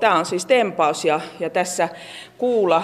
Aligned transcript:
Tämä 0.00 0.14
on 0.14 0.26
siis 0.26 0.46
tempaus 0.46 1.04
ja, 1.04 1.20
ja 1.40 1.50
tässä 1.50 1.88
kuula 2.38 2.82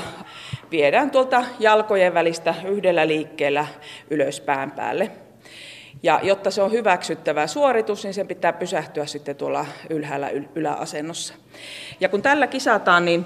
viedään 0.70 1.10
tuolta 1.10 1.44
jalkojen 1.58 2.14
välistä 2.14 2.54
yhdellä 2.64 3.08
liikkeellä 3.08 3.66
ylös 4.10 4.40
pään 4.40 4.70
päälle. 4.70 5.10
Ja 6.02 6.20
jotta 6.22 6.50
se 6.50 6.62
on 6.62 6.72
hyväksyttävä 6.72 7.46
suoritus, 7.46 8.04
niin 8.04 8.14
sen 8.14 8.28
pitää 8.28 8.52
pysähtyä 8.52 9.06
sitten 9.06 9.36
tuolla 9.36 9.66
ylhäällä 9.90 10.30
yläasennossa. 10.54 11.34
Ja 12.00 12.08
kun 12.08 12.22
tällä 12.22 12.46
kisataan, 12.46 13.04
niin, 13.04 13.24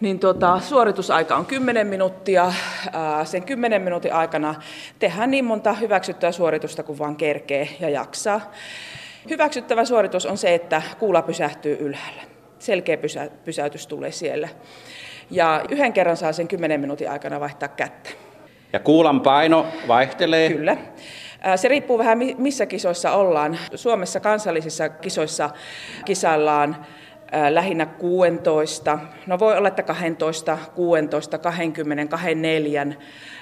niin 0.00 0.18
tuota, 0.18 0.60
suoritusaika 0.60 1.36
on 1.36 1.46
10 1.46 1.86
minuuttia. 1.86 2.52
Sen 3.24 3.42
10 3.42 3.82
minuutin 3.82 4.14
aikana 4.14 4.54
tehdään 4.98 5.30
niin 5.30 5.44
monta 5.44 5.72
hyväksyttävää 5.72 6.32
suoritusta 6.32 6.82
kuin 6.82 6.98
vaan 6.98 7.16
kerkee 7.16 7.68
ja 7.80 7.88
jaksaa. 7.88 8.52
Hyväksyttävä 9.30 9.84
suoritus 9.84 10.26
on 10.26 10.38
se, 10.38 10.54
että 10.54 10.82
kuula 10.98 11.22
pysähtyy 11.22 11.76
ylhäällä. 11.80 12.31
Selkeä 12.62 12.96
pysä, 12.96 13.30
pysäytys 13.44 13.86
tulee 13.86 14.10
siellä. 14.10 14.48
Ja 15.30 15.64
yhden 15.70 15.92
kerran 15.92 16.16
saa 16.16 16.32
sen 16.32 16.48
10 16.48 16.80
minuutin 16.80 17.10
aikana 17.10 17.40
vaihtaa 17.40 17.68
kättä. 17.68 18.10
Ja 18.72 18.78
kuulan 18.78 19.20
paino 19.20 19.66
vaihtelee? 19.88 20.48
Kyllä. 20.48 20.76
Se 21.56 21.68
riippuu 21.68 21.98
vähän 21.98 22.18
missä 22.38 22.66
kisoissa 22.66 23.12
ollaan. 23.12 23.58
Suomessa 23.74 24.20
kansallisissa 24.20 24.88
kisoissa 24.88 25.50
kisaillaan 26.04 26.86
lähinnä 27.50 27.86
16, 27.86 28.98
no 29.26 29.38
voi 29.38 29.56
olla, 29.56 29.68
että 29.68 29.82
12, 29.82 30.58
16, 30.74 31.38
20, 31.38 32.10
24, 32.10 32.86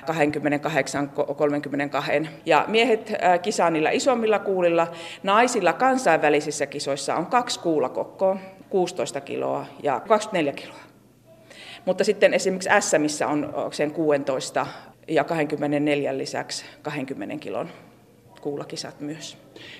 28, 0.07 1.09
32. 1.09 2.13
Ja 2.47 2.65
miehet 2.69 3.13
kisaa 3.43 3.71
niillä 3.71 3.91
isommilla 3.91 4.39
kuulilla. 4.39 4.87
Naisilla 5.23 5.73
kansainvälisissä 5.73 6.67
kisoissa 6.67 7.15
on 7.15 7.27
kaksi 7.27 7.61
kuulakokkoa, 7.61 8.37
16 8.71 9.21
kiloa 9.21 9.67
ja 9.83 10.01
24 10.01 10.53
kiloa. 10.53 10.81
Mutta 11.85 12.05
sitten 12.05 12.35
esimerkiksi 12.35 12.69
S, 12.81 12.93
missä 12.99 13.29
on 13.29 13.55
sen 13.73 13.91
16 13.91 14.67
ja 15.09 15.25
24 15.25 16.19
lisäksi 16.19 16.65
20 16.83 17.37
kilon 17.37 17.69
kuulakisat 18.41 19.01
myös. 19.01 19.37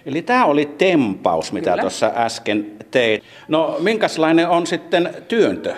Eli 0.07 0.23
tämä 0.23 0.45
oli 0.45 0.67
tempaus, 0.79 1.53
mitä 1.53 1.77
tuossa 1.81 2.13
äsken 2.17 2.77
teit. 2.91 3.25
No 3.49 3.77
minkälainen 3.79 4.49
on 4.49 4.67
sitten 4.67 5.15
työntö? 5.29 5.75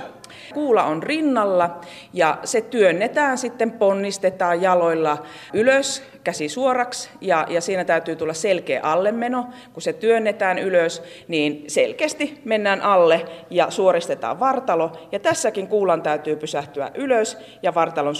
Kuula 0.54 0.84
on 0.84 1.02
rinnalla 1.02 1.80
ja 2.12 2.38
se 2.44 2.60
työnnetään 2.60 3.38
sitten, 3.38 3.70
ponnistetaan 3.70 4.62
jaloilla 4.62 5.22
ylös, 5.52 6.02
käsi 6.24 6.48
suoraksi 6.48 7.10
ja, 7.20 7.46
ja 7.48 7.60
siinä 7.60 7.84
täytyy 7.84 8.16
tulla 8.16 8.34
selkeä 8.34 8.80
allemeno. 8.82 9.46
Kun 9.72 9.82
se 9.82 9.92
työnnetään 9.92 10.58
ylös, 10.58 11.02
niin 11.28 11.64
selkeästi 11.68 12.40
mennään 12.44 12.80
alle 12.80 13.24
ja 13.50 13.70
suoristetaan 13.70 14.40
vartalo. 14.40 14.92
Ja 15.12 15.18
tässäkin 15.18 15.68
kuulan 15.68 16.02
täytyy 16.02 16.36
pysähtyä 16.36 16.90
ylös 16.94 17.38
ja 17.62 17.74
vartalon 17.74 18.14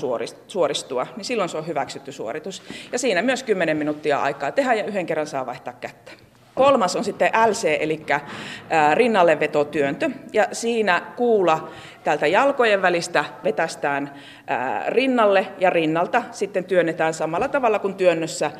suoristua, 0.47 1.07
niin 1.17 1.25
silloin 1.25 1.49
se 1.49 1.59
on 1.59 1.67
hyväksytty 1.67 2.13
suoritus. 2.13 2.63
Ja 2.93 2.99
siinä 2.99 3.23
myös 3.23 3.43
10 3.43 3.77
minuuttia 3.77 4.23
aikaa 4.23 4.53
tehdä 4.53 4.75
ja 4.75 4.85
yhden 4.85 5.07
kerran 5.07 5.27
saa 5.27 5.47
vaihtaa 5.47 5.75
kättä. 5.81 6.13
Kolmas 6.55 6.97
on 6.97 7.05
sitten 7.05 7.31
LC, 7.49 7.77
eli 7.81 8.07
rinnallevetotyöntö. 8.95 10.11
Ja 10.33 10.47
siinä 10.53 11.03
kuula 11.17 11.69
täältä 12.05 12.27
jalkojen 12.27 12.83
välistä 12.83 13.25
vetästään 13.45 14.15
rinnalle 14.89 15.47
ja 15.59 15.71
rinnalta 15.71 16.23
sitten 16.31 16.65
työnnetään 16.65 17.15
samalla 17.15 17.49
tavalla 17.49 17.79
kuin 17.79 17.95
työnnössä 17.95 18.51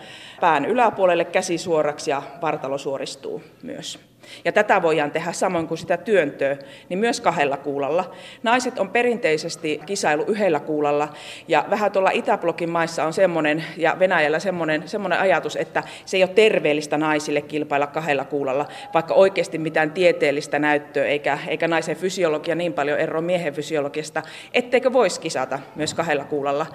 pään 0.41 0.65
yläpuolelle 0.65 1.25
käsi 1.25 1.59
suoraksi 1.59 2.11
ja 2.11 2.23
vartalo 2.43 2.79
suoristuu 2.79 3.43
myös. 3.63 4.12
Ja 4.45 4.53
tätä 4.53 4.83
voidaan 4.83 5.11
tehdä 5.11 5.33
samoin 5.33 5.69
kuin 5.69 5.79
sitä 5.79 5.97
työntöä, 5.97 6.57
niin 6.89 6.99
myös 6.99 7.21
kahdella 7.21 7.57
kuulalla. 7.57 8.15
Naiset 8.43 8.79
on 8.79 8.91
perinteisesti 8.91 9.81
kisailu 9.87 10.25
yhdellä 10.27 10.61
kuulalla, 10.61 11.09
ja 11.49 11.65
vähän 11.71 11.93
tuolla 11.93 12.11
Itäblokin 12.11 12.71
maissa 12.71 13.05
on 13.05 13.13
semmoinen, 13.13 13.65
ja 13.77 13.97
Venäjällä 13.99 14.39
semmoinen, 14.39 14.89
semmoinen 14.89 15.21
ajatus, 15.21 15.57
että 15.57 15.83
se 16.05 16.17
ei 16.17 16.23
ole 16.23 16.31
terveellistä 16.35 16.99
naisille 16.99 17.41
kilpailla 17.41 17.87
kahdella 17.87 18.25
kuulalla, 18.25 18.69
vaikka 18.95 19.15
oikeasti 19.15 19.59
mitään 19.59 19.91
tieteellistä 19.91 20.59
näyttöä, 20.59 21.05
eikä, 21.05 21.39
eikä 21.49 21.69
naisen 21.69 21.97
fysiologia 21.97 22.55
niin 22.55 22.73
paljon 22.73 22.99
eroa 22.99 23.23
miehen 23.23 23.55
fysiologiasta, 23.55 24.23
etteikö 24.55 24.93
voisi 24.93 25.21
kisata 25.21 25.59
myös 25.75 25.95
kahdella 25.95 26.25
kuulalla. 26.25 26.67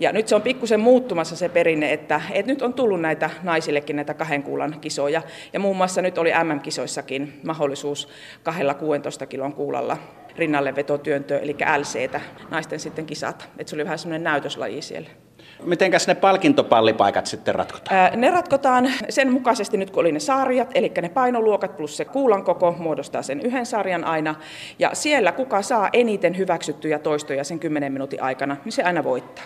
Ja 0.00 0.12
nyt 0.12 0.28
se 0.28 0.34
on 0.34 0.42
pikkusen 0.42 0.80
muuttumassa 0.80 1.36
se 1.36 1.48
perinne, 1.48 1.92
että, 1.92 2.20
että 2.30 2.52
nyt 2.52 2.62
on 2.62 2.74
tullut 2.74 3.00
näitä 3.00 3.30
naisillekin 3.42 3.96
näitä 3.96 4.14
kahden 4.14 4.42
kuulan 4.42 4.80
kisoja. 4.80 5.22
Ja 5.52 5.60
muun 5.60 5.76
muassa 5.76 6.02
nyt 6.02 6.18
oli 6.18 6.30
MM-kisoissakin 6.44 7.40
mahdollisuus 7.44 8.08
kahdella 8.42 8.74
16 8.74 9.26
kilon 9.26 9.52
kuulalla 9.52 9.96
rinnalle 10.36 10.76
vetotyöntöä, 10.76 11.38
eli 11.38 11.56
LCtä, 11.78 12.20
naisten 12.50 12.80
sitten 12.80 13.06
kisata. 13.06 13.44
Että 13.58 13.70
se 13.70 13.76
oli 13.76 13.84
vähän 13.84 13.98
semmoinen 13.98 14.24
näytöslaji 14.24 14.82
siellä. 14.82 15.10
Mitenkäs 15.64 16.06
ne 16.06 16.14
palkintopallipaikat 16.14 17.26
sitten 17.26 17.54
ratkotaan? 17.54 18.20
ne 18.20 18.30
ratkotaan 18.30 18.92
sen 19.08 19.32
mukaisesti 19.32 19.76
nyt 19.76 19.90
kun 19.90 20.00
oli 20.00 20.12
ne 20.12 20.20
sarjat, 20.20 20.70
eli 20.74 20.92
ne 21.02 21.08
painoluokat 21.08 21.76
plus 21.76 21.96
se 21.96 22.04
kuulan 22.04 22.44
koko 22.44 22.72
muodostaa 22.78 23.22
sen 23.22 23.40
yhden 23.40 23.66
sarjan 23.66 24.04
aina. 24.04 24.34
Ja 24.78 24.90
siellä 24.92 25.32
kuka 25.32 25.62
saa 25.62 25.88
eniten 25.92 26.36
hyväksyttyjä 26.36 26.98
toistoja 26.98 27.44
sen 27.44 27.58
10 27.58 27.92
minuutin 27.92 28.22
aikana, 28.22 28.56
niin 28.64 28.72
se 28.72 28.82
aina 28.82 29.04
voittaa. 29.04 29.44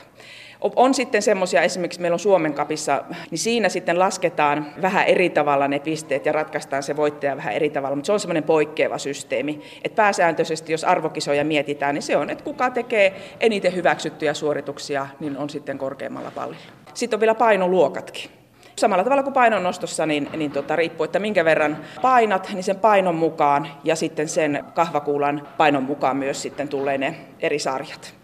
On 0.77 0.95
sitten 0.95 1.23
semmoisia, 1.23 1.63
esimerkiksi 1.63 2.01
meillä 2.01 2.15
on 2.15 2.19
Suomen 2.19 2.55
kapissa, 2.55 3.05
niin 3.31 3.39
siinä 3.39 3.69
sitten 3.69 3.99
lasketaan 3.99 4.67
vähän 4.83 5.07
eri 5.07 5.31
tavalla 5.31 5.69
ne 5.69 5.79
pisteet 5.79 6.27
ja 6.27 6.33
ratkaistaan 6.33 6.83
se 6.83 6.97
voittaja 6.97 7.37
vähän 7.37 7.55
eri 7.55 7.71
tavalla, 7.71 7.97
mutta 7.97 8.07
se 8.07 8.13
on 8.13 8.21
semmoinen 8.21 8.43
poikkeava 8.43 8.99
systeemi. 8.99 9.61
Että 9.85 9.97
pääsääntöisesti, 9.97 10.73
jos 10.73 10.85
arvokisoja 10.85 11.45
mietitään, 11.45 11.95
niin 11.95 12.03
se 12.03 12.17
on, 12.17 12.31
että 12.31 12.45
kuka 12.45 12.71
tekee 12.71 13.15
eniten 13.41 13.75
hyväksyttyjä 13.75 14.35
suorituksia, 14.35 15.07
niin 15.21 15.37
on 15.37 15.51
sitten 15.51 15.79
korkeammalla 15.79 16.31
pallilla. 16.31 16.63
Sitten 16.95 17.17
on 17.17 17.21
vielä 17.21 17.35
painoluokatkin. 17.35 18.31
Samalla 18.77 19.05
tavalla 19.05 19.23
kuin 19.23 19.35
painonnostossa, 19.35 20.07
niin, 20.07 20.29
niin 20.37 20.51
tota, 20.51 20.77
riippuu, 20.77 21.05
että 21.05 21.19
minkä 21.19 21.45
verran 21.45 21.79
painat, 22.03 22.51
niin 22.53 22.65
sen 22.65 22.77
painon 22.77 23.15
mukaan 23.15 23.69
ja 23.85 23.97
sitten 23.97 24.29
sen 24.29 24.65
kahvakuulan 24.75 25.49
painon 25.57 25.83
mukaan 25.83 26.17
myös 26.17 26.43
sitten 26.43 26.69
tulee 26.69 26.99
ne 26.99 27.17
eri 27.41 27.59
sarjat. 27.59 28.15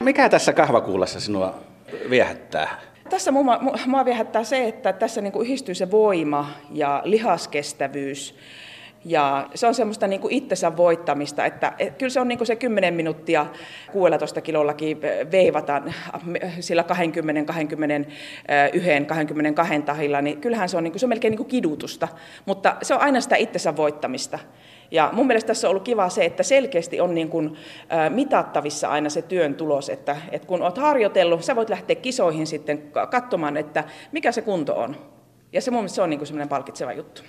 Mikä 0.00 0.28
tässä 0.28 0.52
kahvakuulassa 0.52 1.20
sinua 1.20 1.54
viehättää? 2.10 2.80
Tässä 3.10 3.30
mua, 3.30 3.60
mua 3.86 4.04
viehättää 4.04 4.44
se, 4.44 4.68
että 4.68 4.92
tässä 4.92 5.20
niin 5.20 5.32
kuin 5.32 5.46
yhdistyy 5.46 5.74
se 5.74 5.90
voima 5.90 6.50
ja 6.70 7.02
lihaskestävyys. 7.04 8.34
Ja 9.04 9.48
se 9.54 9.66
on 9.66 9.74
semmoista 9.74 10.06
niin 10.06 10.20
kuin 10.20 10.34
itsensä 10.34 10.76
voittamista, 10.76 11.46
että 11.46 11.72
et, 11.78 11.98
kyllä 11.98 12.10
se 12.10 12.20
on 12.20 12.28
niin 12.28 12.38
kuin 12.38 12.46
se 12.46 12.56
10 12.56 12.94
minuuttia 12.94 13.46
16 13.92 14.40
kilollakin 14.40 15.00
veivataan 15.32 15.94
sillä 16.60 16.82
20, 16.82 17.44
21, 17.44 19.06
22 19.06 19.82
tahilla, 19.82 20.20
niin 20.20 20.40
kyllähän 20.40 20.68
se 20.68 20.76
on, 20.76 20.84
niin 20.84 20.92
kuin, 20.92 21.00
se 21.00 21.06
on 21.06 21.08
melkein 21.08 21.30
niin 21.30 21.36
kuin 21.36 21.48
kidutusta, 21.48 22.08
mutta 22.46 22.76
se 22.82 22.94
on 22.94 23.00
aina 23.00 23.20
sitä 23.20 23.36
itsensä 23.36 23.76
voittamista. 23.76 24.38
Ja 24.90 25.10
mun 25.12 25.26
mielestä 25.26 25.46
tässä 25.46 25.68
on 25.68 25.70
ollut 25.70 25.82
kiva 25.82 26.08
se, 26.08 26.24
että 26.24 26.42
selkeästi 26.42 27.00
on 27.00 27.14
niin 27.14 27.28
kuin, 27.28 27.56
mitattavissa 28.08 28.88
aina 28.88 29.10
se 29.10 29.22
työn 29.22 29.54
tulos, 29.54 29.88
että, 29.88 30.16
että 30.30 30.48
kun 30.48 30.62
olet 30.62 30.78
harjoitellut, 30.78 31.44
sä 31.44 31.56
voit 31.56 31.70
lähteä 31.70 31.96
kisoihin 31.96 32.46
sitten 32.46 32.82
katsomaan, 33.10 33.56
että 33.56 33.84
mikä 34.12 34.32
se 34.32 34.42
kunto 34.42 34.74
on. 34.74 35.11
Ja 35.52 35.60
se 35.60 35.70
mun 35.70 35.80
mielestä 35.80 35.94
se 35.96 36.02
on 36.02 36.10
niin 36.10 36.18
kuin 36.18 36.26
semmoinen 36.26 36.48
palkitseva 36.48 36.92
juttu. 36.92 37.22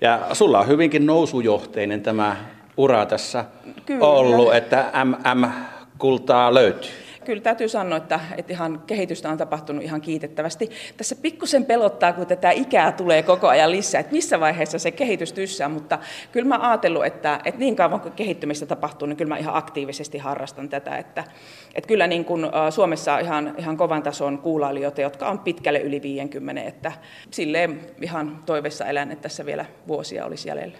Ja 0.00 0.26
sulla 0.32 0.60
on 0.60 0.68
hyvinkin 0.68 1.06
nousujohteinen 1.06 2.02
tämä 2.02 2.36
ura 2.76 3.06
tässä 3.06 3.44
Kyllä. 3.86 4.06
ollut, 4.06 4.54
että 4.54 4.90
MM-kultaa 5.34 6.54
löytyy. 6.54 7.03
Kyllä 7.24 7.42
täytyy 7.42 7.68
sanoa, 7.68 7.98
että, 7.98 8.20
että 8.36 8.52
ihan 8.52 8.82
kehitystä 8.86 9.28
on 9.28 9.38
tapahtunut 9.38 9.84
ihan 9.84 10.00
kiitettävästi. 10.00 10.70
Tässä 10.96 11.16
pikkusen 11.16 11.64
pelottaa, 11.64 12.12
kun 12.12 12.26
tätä 12.26 12.50
ikää 12.50 12.92
tulee 12.92 13.22
koko 13.22 13.48
ajan 13.48 13.70
lisää, 13.70 14.00
että 14.00 14.12
missä 14.12 14.40
vaiheessa 14.40 14.78
se 14.78 14.90
kehitys 14.90 15.32
tyssää, 15.32 15.68
mutta 15.68 15.98
kyllä 16.32 16.48
mä 16.48 16.68
ajatellut, 16.68 17.06
että, 17.06 17.40
että 17.44 17.60
niin 17.60 17.76
kauan 17.76 18.00
kuin 18.00 18.12
kehittymistä 18.12 18.66
tapahtuu, 18.66 19.08
niin 19.08 19.16
kyllä 19.16 19.28
mä 19.28 19.38
ihan 19.38 19.56
aktiivisesti 19.56 20.18
harrastan 20.18 20.68
tätä. 20.68 20.96
Että, 20.96 21.24
että 21.74 21.88
kyllä 21.88 22.06
niin 22.06 22.24
kuin 22.24 22.46
Suomessa 22.70 23.14
on 23.14 23.20
ihan, 23.20 23.54
ihan 23.58 23.76
kovan 23.76 24.02
tason 24.02 24.38
kuulailijoita, 24.38 25.00
jotka 25.00 25.28
on 25.28 25.38
pitkälle 25.38 25.78
yli 25.80 26.02
50, 26.02 26.62
että 26.62 26.92
silleen 27.30 27.80
ihan 28.02 28.38
toiveessa 28.46 28.86
elän, 28.86 29.12
että 29.12 29.22
tässä 29.22 29.46
vielä 29.46 29.64
vuosia 29.88 30.26
olisi 30.26 30.48
jäljellä 30.48 30.78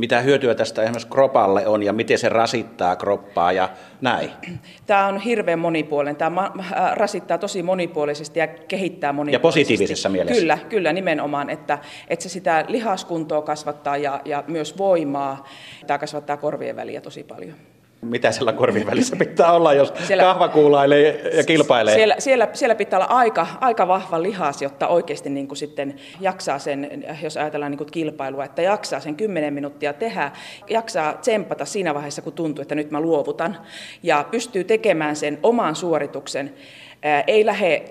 mitä 0.00 0.20
hyötyä 0.20 0.54
tästä 0.54 0.82
esimerkiksi 0.82 1.08
kropalle 1.08 1.66
on 1.66 1.82
ja 1.82 1.92
miten 1.92 2.18
se 2.18 2.28
rasittaa 2.28 2.96
kroppaa 2.96 3.52
ja 3.52 3.68
näin? 4.00 4.30
Tämä 4.86 5.06
on 5.06 5.20
hirveän 5.20 5.58
monipuolinen. 5.58 6.16
Tämä 6.16 6.50
äh, 6.60 6.92
rasittaa 6.92 7.38
tosi 7.38 7.62
monipuolisesti 7.62 8.38
ja 8.38 8.46
kehittää 8.46 9.12
monipuolisesti. 9.12 9.34
Ja 9.34 9.40
positiivisessa 9.40 10.08
mielessä? 10.08 10.40
Kyllä, 10.40 10.58
kyllä 10.68 10.92
nimenomaan, 10.92 11.50
että, 11.50 11.78
että 12.08 12.22
se 12.22 12.28
sitä 12.28 12.64
lihaskuntoa 12.68 13.42
kasvattaa 13.42 13.96
ja, 13.96 14.20
ja 14.24 14.44
myös 14.46 14.78
voimaa. 14.78 15.48
Tämä 15.86 15.98
kasvattaa 15.98 16.36
korvien 16.36 16.76
väliä 16.76 17.00
tosi 17.00 17.24
paljon. 17.24 17.54
Mitä 18.02 18.32
siellä 18.32 18.52
korvin 18.52 18.86
välissä 18.86 19.16
pitää 19.16 19.52
olla, 19.52 19.72
jos 19.72 19.92
siellä, 20.06 20.22
kahva 20.22 20.48
kuulailee 20.48 21.30
ja 21.36 21.44
kilpailee? 21.44 21.94
Siellä, 21.94 22.14
siellä, 22.18 22.48
siellä 22.52 22.74
pitää 22.74 22.98
olla 22.98 23.08
aika, 23.08 23.46
aika 23.60 23.88
vahva 23.88 24.22
lihas, 24.22 24.62
jotta 24.62 24.88
oikeasti 24.88 25.30
niin 25.30 25.48
kuin 25.48 25.56
sitten 25.56 25.94
jaksaa 26.20 26.58
sen, 26.58 27.04
jos 27.22 27.36
ajatellaan 27.36 27.72
niin 27.72 27.78
kuin 27.78 27.90
kilpailua, 27.90 28.44
että 28.44 28.62
jaksaa 28.62 29.00
sen 29.00 29.16
10 29.16 29.54
minuuttia 29.54 29.92
tehdä, 29.92 30.32
jaksaa 30.70 31.12
tsempata 31.12 31.64
siinä 31.64 31.94
vaiheessa, 31.94 32.22
kun 32.22 32.32
tuntuu, 32.32 32.62
että 32.62 32.74
nyt 32.74 32.90
mä 32.90 33.00
luovutan, 33.00 33.56
ja 34.02 34.24
pystyy 34.30 34.64
tekemään 34.64 35.16
sen 35.16 35.38
oman 35.42 35.76
suorituksen 35.76 36.54
ei 37.26 37.46
lähde 37.46 37.82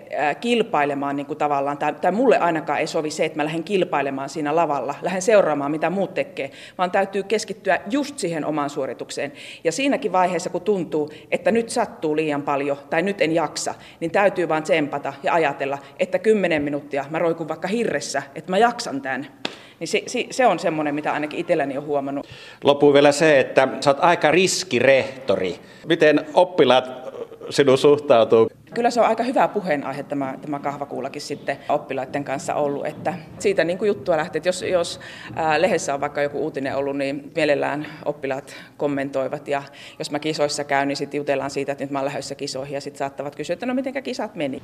kilpailemaan 0.41 1.15
niin 1.15 1.25
kuin 1.25 1.37
tavallaan, 1.37 1.77
tai, 1.77 1.93
tai 1.93 2.11
mulle 2.11 2.37
ainakaan 2.37 2.79
ei 2.79 2.87
sovi 2.87 3.09
se, 3.09 3.25
että 3.25 3.37
mä 3.37 3.45
lähden 3.45 3.63
kilpailemaan 3.63 4.29
siinä 4.29 4.55
lavalla, 4.55 4.95
lähden 5.01 5.21
seuraamaan, 5.21 5.71
mitä 5.71 5.89
muut 5.89 6.13
tekee, 6.13 6.51
vaan 6.77 6.91
täytyy 6.91 7.23
keskittyä 7.23 7.79
just 7.89 8.19
siihen 8.19 8.45
omaan 8.45 8.69
suoritukseen. 8.69 9.31
Ja 9.63 9.71
siinäkin 9.71 10.11
vaiheessa, 10.11 10.49
kun 10.49 10.61
tuntuu, 10.61 11.09
että 11.31 11.51
nyt 11.51 11.69
sattuu 11.69 12.15
liian 12.15 12.41
paljon 12.41 12.77
tai 12.89 13.01
nyt 13.01 13.21
en 13.21 13.35
jaksa, 13.35 13.75
niin 13.99 14.11
täytyy 14.11 14.49
vaan 14.49 14.63
tsempata 14.63 15.13
ja 15.23 15.33
ajatella, 15.33 15.77
että 15.99 16.19
kymmenen 16.19 16.61
minuuttia 16.61 17.05
mä 17.09 17.19
roikun 17.19 17.47
vaikka 17.47 17.67
hirressä, 17.67 18.23
että 18.35 18.51
mä 18.51 18.57
jaksan 18.57 19.01
tämän. 19.01 19.27
Niin 19.79 19.87
se, 19.87 20.03
se 20.31 20.45
on 20.45 20.59
semmoinen, 20.59 20.95
mitä 20.95 21.13
ainakin 21.13 21.39
itselläni 21.39 21.77
on 21.77 21.85
huomannut. 21.85 22.27
Loppuun 22.63 22.93
vielä 22.93 23.11
se, 23.11 23.39
että 23.39 23.67
sä 23.81 23.89
oot 23.89 23.97
aika 24.01 24.31
riskirehtori. 24.31 25.59
Miten 25.87 26.25
oppilaat 26.33 26.89
sinun 27.49 27.77
suhtautuu? 27.77 28.49
Kyllä 28.73 28.91
se 28.91 29.01
on 29.01 29.07
aika 29.07 29.23
hyvä 29.23 29.47
puheenaihe 29.47 30.03
tämä, 30.03 30.35
tämä 30.41 30.59
kahvakuulakin 30.59 31.21
sitten 31.21 31.57
oppilaiden 31.69 32.23
kanssa 32.23 32.55
ollut, 32.55 32.85
että 32.85 33.13
siitä 33.39 33.63
niin 33.63 33.77
kuin 33.77 33.87
juttua 33.87 34.17
lähtee, 34.17 34.37
että 34.37 34.49
jos, 34.49 34.61
jos 34.61 34.99
lehdessä 35.57 35.93
on 35.93 36.01
vaikka 36.01 36.21
joku 36.21 36.39
uutinen 36.39 36.75
ollut, 36.75 36.97
niin 36.97 37.31
mielellään 37.35 37.85
oppilaat 38.05 38.55
kommentoivat 38.77 39.47
ja 39.47 39.63
jos 39.99 40.11
mä 40.11 40.19
kisoissa 40.19 40.63
käyn, 40.63 40.87
niin 40.87 40.97
sitten 40.97 41.17
jutellaan 41.17 41.51
siitä, 41.51 41.71
että 41.71 41.83
nyt 41.83 41.91
mä 41.91 41.99
oon 41.99 42.05
lähdössä 42.05 42.35
kisoihin 42.35 42.73
ja 42.73 42.81
sitten 42.81 42.99
saattavat 42.99 43.35
kysyä, 43.35 43.53
että 43.53 43.65
no 43.65 43.73
mitenkä 43.73 44.01
kisat 44.01 44.35
meni. 44.35 44.61